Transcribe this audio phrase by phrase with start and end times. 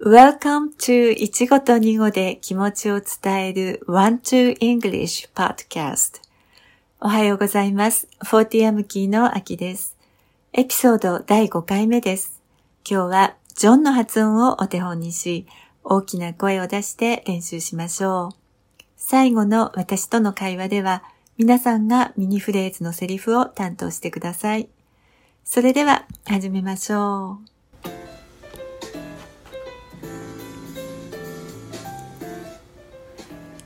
[0.00, 6.20] Welcome to いちごとにごで気持ちを伝える One to English Podcast
[7.00, 8.06] おはようございます。
[8.24, 9.96] フォーティアムキーの秋です。
[10.52, 12.40] エピソード第5回目です。
[12.88, 15.46] 今日はジョンの発音をお手本にし、
[15.82, 18.82] 大きな声を出して練習しましょう。
[18.96, 21.02] 最後の私との会話では、
[21.38, 24.68] 皆さんがミニフレーズのセリフを担当してください。
[25.42, 27.57] それでは始めましょう。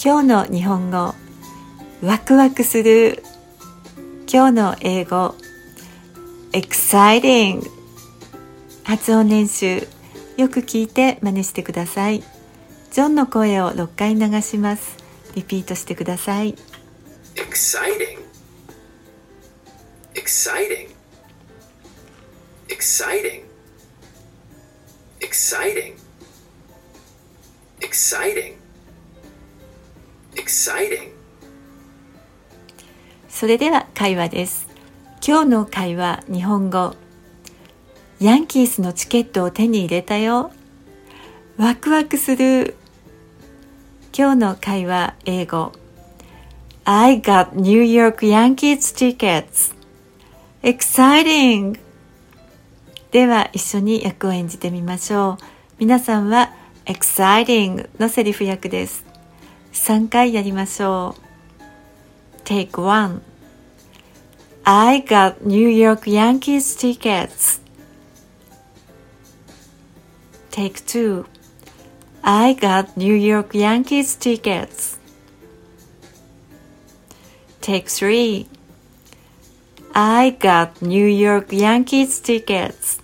[0.00, 1.12] 今日の日本語
[2.04, 3.24] ワクワクする。
[4.32, 5.34] 今日の英語
[6.52, 7.62] exciting
[8.84, 9.88] 発音練習
[10.36, 12.22] よく聞いて真似してください。
[12.92, 14.96] ジョンの声を6回流します。
[15.34, 16.54] リピートしてください。
[17.34, 18.18] Exciting.
[20.14, 20.90] Exciting.
[22.68, 23.42] Exciting.
[25.18, 25.96] Exciting.
[27.80, 28.67] Exciting.
[30.38, 31.12] Exciting.
[33.28, 34.68] それでは会話です。
[35.26, 36.94] 今日の会話日本語。
[38.20, 40.50] ヤンキースのチケットを手に入れたよ。
[41.56, 42.76] ワクワクする。
[44.16, 45.72] 今日の会話英語。
[46.84, 49.74] I got New York Yankees tickets.
[50.62, 51.78] Exciting!
[53.10, 55.44] では一緒に役を演じてみましょう。
[55.78, 56.50] 皆さんは
[56.86, 57.88] exciting!
[58.00, 59.07] のセリフ役です。
[59.78, 62.42] 3回やりましょう。
[62.44, 63.22] Take one.
[64.64, 67.62] I got New York Yankees tickets.
[70.50, 71.24] Take two.
[72.22, 74.98] I got New York Yankees tickets.
[77.62, 78.46] Take three.
[79.94, 83.02] I got New York Yankees tickets.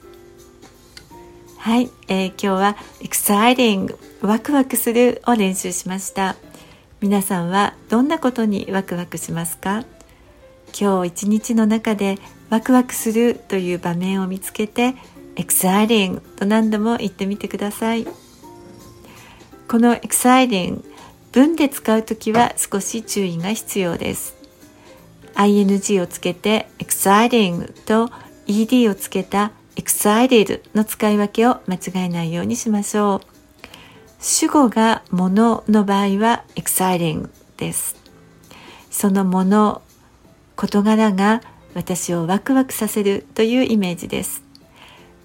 [1.58, 6.36] はい、えー、今日は exciting ワクワクするを練習しました。
[7.04, 9.84] 皆さんはどんなことにワクワクしますか？
[10.72, 12.16] 今日一日の中で
[12.48, 14.94] ワクワクするという場面を見つけて
[15.36, 18.06] exciting と何度も言ってみてください。
[19.68, 20.82] この exciting
[21.32, 24.34] 文で使うときは少し注意が必要です。
[25.34, 28.08] Ing をつけて exciting と
[28.46, 33.33] ed をつけた excited の使い分けを間違えないようにしましょう。
[34.26, 37.94] 主語がものの場合は exciting です。
[38.90, 39.82] そのもの、
[40.56, 41.42] 事柄が
[41.74, 44.42] 私をワクワクさせるというイメージです。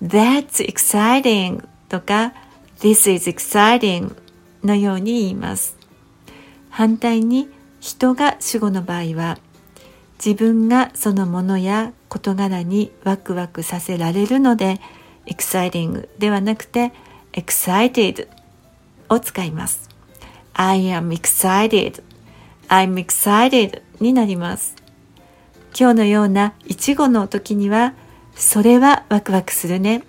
[0.04, 2.34] That's exciting とか
[2.82, 4.18] This is exciting
[4.66, 5.78] のように言います。
[6.70, 7.48] 反対に
[7.80, 9.38] 人が主語の場合は
[10.18, 14.82] 自分がそのものや事柄にワクワクさせられるので
[15.26, 16.92] exciting ではなくて
[17.32, 18.28] excited
[19.10, 19.90] を使います。
[20.54, 22.04] I am excited.
[22.68, 24.76] I'm excited になります。
[25.78, 27.94] 今日のような一語の時には、
[28.36, 30.04] それはワクワクするね。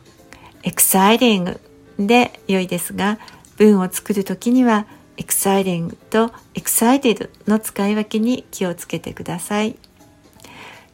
[0.63, 1.59] exciting
[1.99, 3.19] で良いですが、
[3.57, 9.77] 文を作る時には exciting と excited の使い分けに気をつけてください。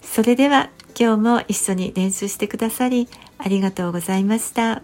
[0.03, 3.09] それでは今日も一緒に練習してくださり
[3.39, 4.83] ありがとうございました。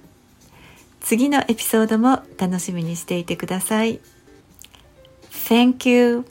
[1.03, 4.01] 次のエピソードも楽しみにしていてください。
[5.49, 6.25] Thank you.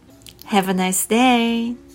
[0.47, 1.90] Have a nice day.